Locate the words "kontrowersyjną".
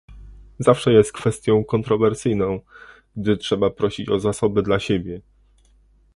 1.65-2.59